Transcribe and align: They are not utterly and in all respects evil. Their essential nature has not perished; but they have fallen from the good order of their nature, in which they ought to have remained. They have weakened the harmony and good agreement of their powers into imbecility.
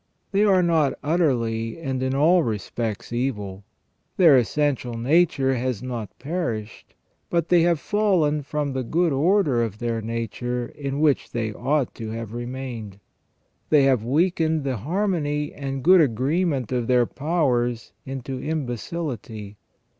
They 0.31 0.43
are 0.43 0.63
not 0.63 0.95
utterly 1.03 1.79
and 1.79 2.01
in 2.01 2.15
all 2.15 2.41
respects 2.41 3.13
evil. 3.13 3.63
Their 4.17 4.35
essential 4.35 4.95
nature 4.97 5.53
has 5.53 5.83
not 5.83 6.17
perished; 6.17 6.95
but 7.29 7.49
they 7.49 7.61
have 7.61 7.79
fallen 7.79 8.41
from 8.41 8.73
the 8.73 8.81
good 8.81 9.13
order 9.13 9.61
of 9.61 9.77
their 9.77 10.01
nature, 10.01 10.65
in 10.69 11.01
which 11.01 11.29
they 11.33 11.53
ought 11.53 11.93
to 11.93 12.09
have 12.09 12.33
remained. 12.33 12.99
They 13.69 13.83
have 13.83 14.03
weakened 14.03 14.63
the 14.63 14.77
harmony 14.77 15.53
and 15.53 15.83
good 15.83 16.01
agreement 16.01 16.71
of 16.71 16.87
their 16.87 17.05
powers 17.05 17.93
into 18.03 18.41
imbecility. 18.41 19.57